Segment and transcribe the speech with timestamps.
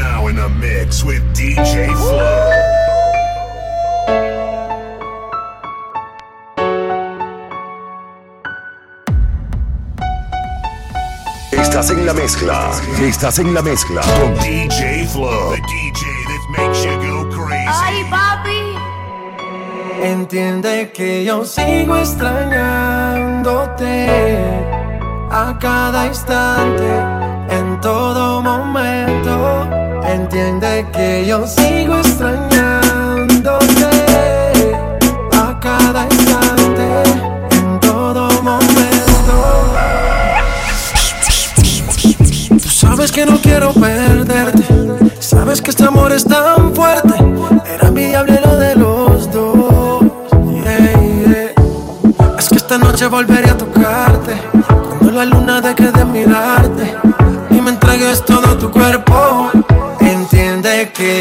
[0.00, 2.50] now in the mix with DJ Flow.
[11.52, 12.70] Estás en la mezcla.
[13.00, 15.54] Estás en la mezcla con DJ Flow.
[15.54, 17.68] The DJ that makes you go crazy.
[17.68, 18.62] Ay, papi.
[20.02, 24.08] Entiende que yo sigo extrañándote
[25.30, 26.88] a cada instante,
[27.50, 29.09] en todo momento
[30.30, 33.90] entiende que yo sigo extrañándote
[35.36, 37.02] a cada instante,
[37.50, 39.74] en todo momento.
[42.62, 44.64] Tú sabes que no quiero perderte,
[45.18, 47.14] sabes que este amor es tan fuerte,
[47.74, 50.04] era mi diablero de los dos.
[52.38, 53.49] Es que esta noche volveré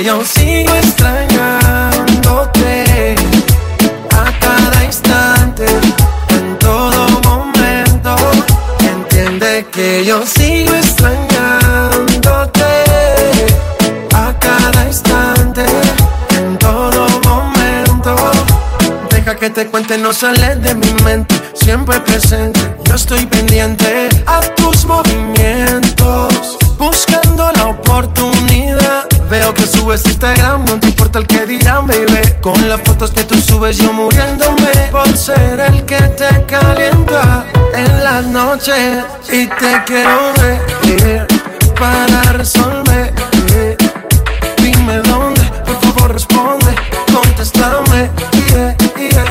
[0.10, 3.16] y aún sigo extrañándote
[4.12, 5.68] a cada instante,
[6.30, 8.16] en todo momento.
[8.80, 12.64] Entiende que yo sigo extrañándote
[14.16, 15.64] a cada instante,
[16.40, 18.16] en todo momento.
[19.12, 20.89] Deja que te cuente, no sales de mí
[29.54, 32.36] que subes a Instagram, no te importa el que dirán, baby.
[32.42, 38.04] Con las fotos que tú subes, yo muriéndome por ser el que te calienta en
[38.04, 39.04] las noches.
[39.32, 41.28] Y te quiero ver
[41.80, 43.14] para resolver.
[44.58, 46.76] Dime dónde, por favor, responde,
[47.14, 48.10] contéstame.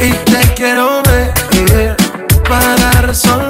[0.00, 1.96] Y te quiero ver
[2.48, 3.47] para resolver.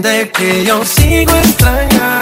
[0.00, 2.19] entiende que yo sigo extrañando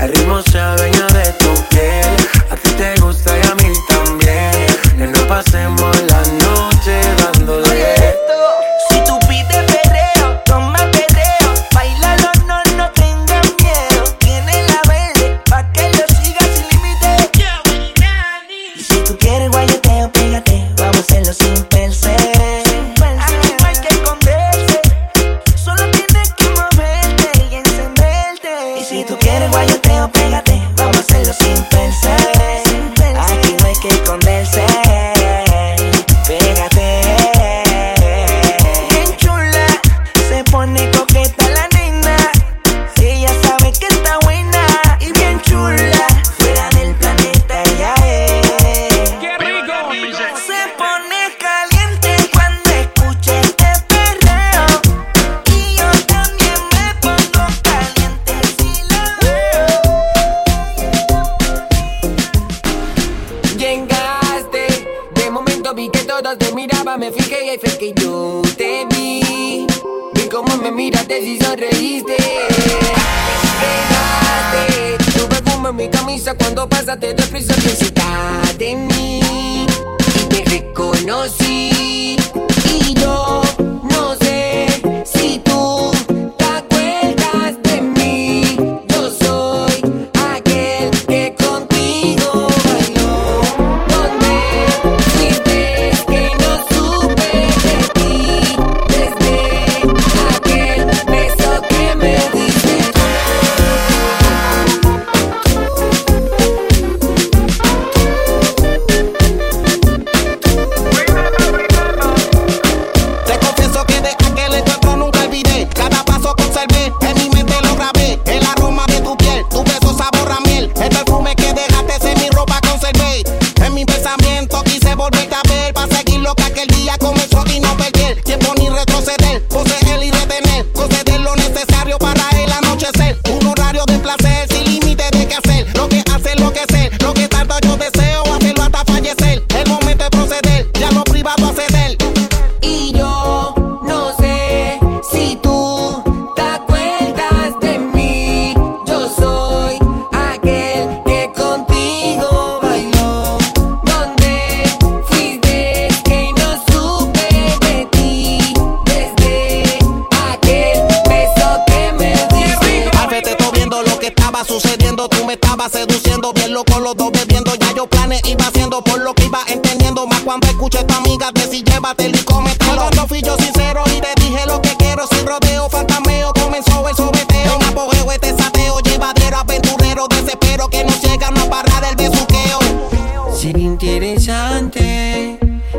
[0.00, 0.99] El ritmo se ve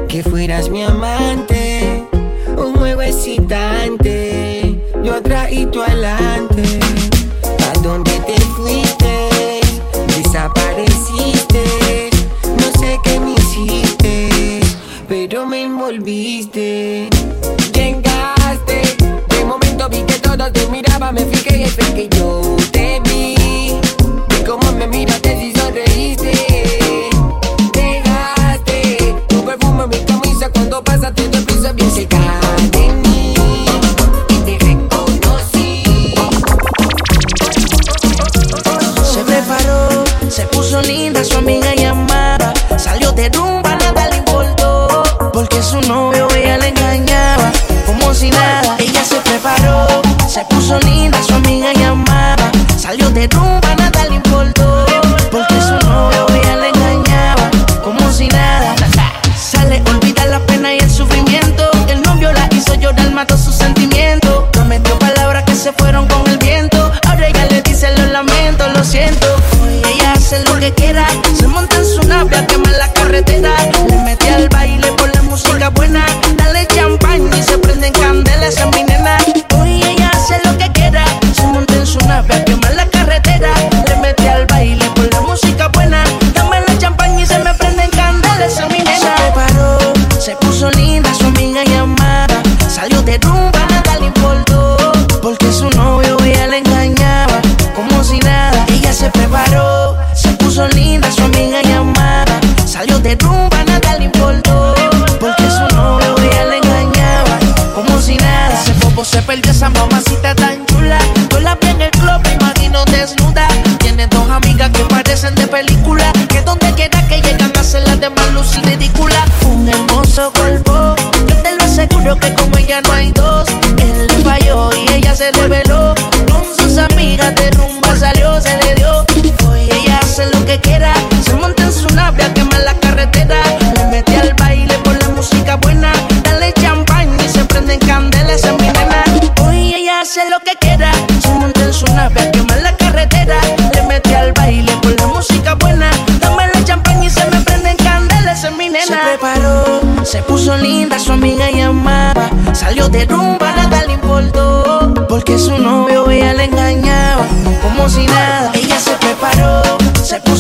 [0.07, 2.06] que fueras mi amante.
[2.57, 6.79] Un juego excitante, yo atrás tu tú adelante.
[7.69, 9.62] ¿A dónde te fuiste?
[10.07, 11.63] Desapareciste,
[12.44, 14.59] no sé qué me hiciste,
[15.07, 17.09] pero me envolviste.
[17.73, 18.81] Llegaste,
[19.29, 22.31] de momento vi que todos te miraban, me fijé y es que yo.
[45.62, 46.11] eso no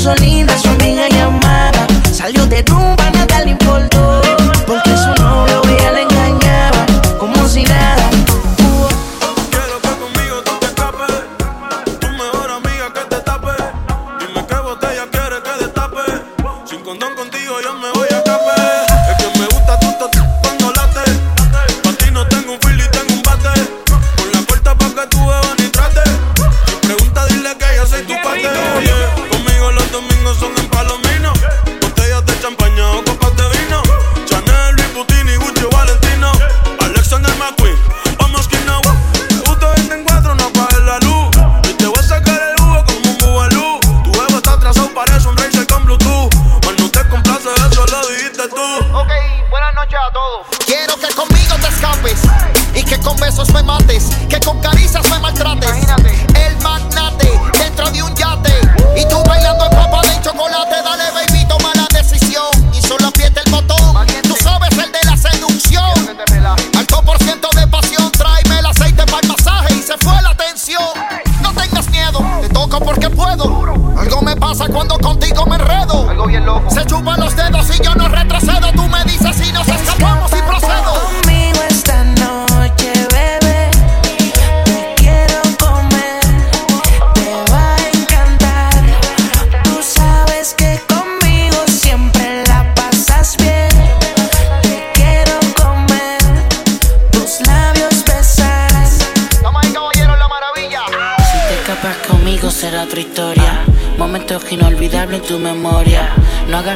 [0.01, 0.15] puso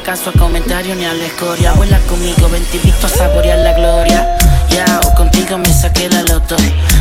[0.06, 1.74] caso a comentarios ni a la escoria.
[1.74, 4.38] Vuela conmigo, ven te invito a saborear la gloria.
[4.70, 6.56] Ya, o contigo me saqué la loto.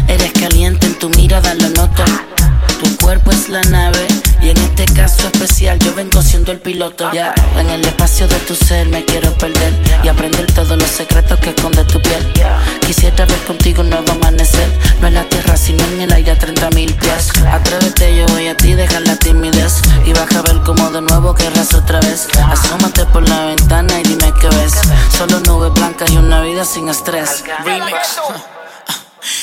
[0.09, 2.03] Eres caliente, en tu mirada lo noto.
[2.83, 4.07] Tu cuerpo es la nave
[4.45, 7.11] y en este caso especial yo vengo siendo el piloto.
[7.13, 7.35] Yeah.
[7.57, 9.73] En el espacio de tu ser me quiero perder
[10.03, 12.31] y aprender todos los secretos que esconde tu piel.
[12.87, 14.69] Quisiera ver contigo un nuevo amanecer.
[15.01, 17.31] No en la tierra, sino en el aire a 30 mil pies.
[17.51, 19.81] Atrévete, yo voy a ti, deja la timidez.
[20.05, 22.29] Y vas a ver cómo de nuevo querrás otra vez.
[22.47, 24.75] Asómate por la ventana y dime qué ves.
[25.17, 27.45] Solo nubes blancas y una vida sin estrés.
[27.65, 28.21] Remix.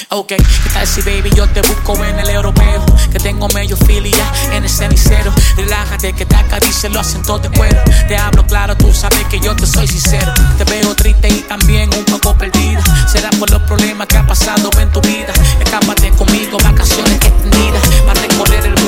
[0.10, 2.86] Ok, ¿qué tal si baby yo te busco en el europeo?
[3.12, 5.34] Que tengo medio filia en el cenicero.
[5.56, 7.82] Relájate que te acaricio los asientos de cuero.
[8.08, 10.34] Te hablo claro, tú sabes que yo te soy sincero.
[10.58, 12.84] Te veo triste y también un poco perdida.
[13.12, 15.34] Será por los problemas que ha pasado en tu vida.
[15.64, 17.88] Escápate conmigo, vacaciones extendidas.
[18.06, 18.81] Para recorrer el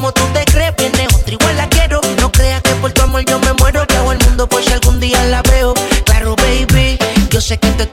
[0.00, 2.00] como tú te crees, viene otra igual la quiero.
[2.20, 4.72] No creas que por tu amor yo me muero, que hago el mundo por si
[4.72, 5.74] algún día la veo.
[6.06, 7.84] Claro, baby, yo sé que te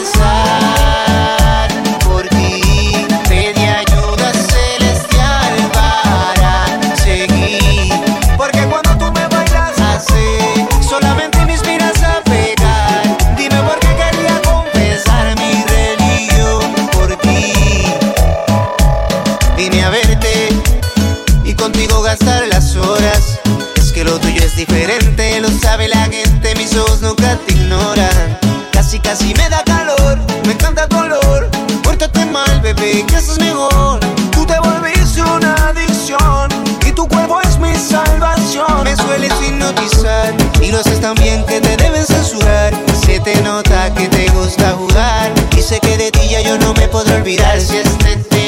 [0.00, 0.59] inside.
[46.10, 47.60] de ti ya yo no me podré olvidar.
[47.60, 48.39] Si es neta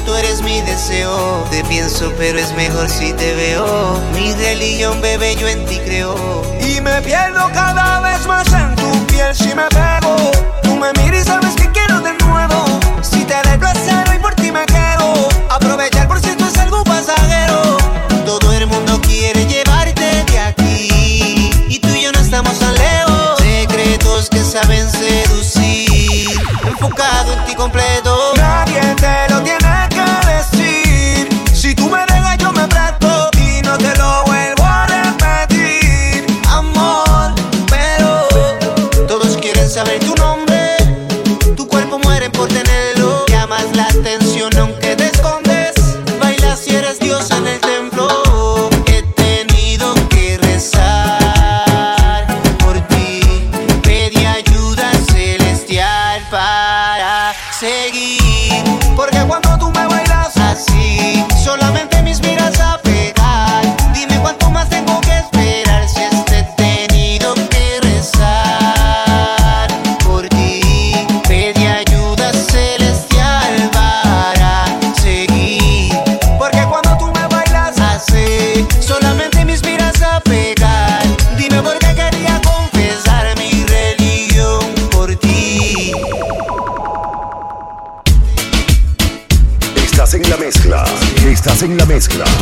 [0.00, 1.44] tú eres mi deseo.
[1.50, 4.00] Te pienso, pero es mejor si te veo.
[4.14, 6.14] Mi religión, bebé, yo en ti creo.
[6.60, 10.16] Y me pierdo cada vez más en tu piel si me pego.
[10.62, 11.11] Tú me miras
[58.96, 59.71] Porque cuando tú
[92.02, 92.41] Mezcla.